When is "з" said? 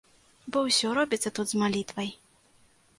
1.55-1.63